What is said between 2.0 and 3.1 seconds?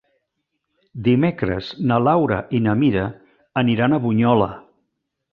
Laura i na Mira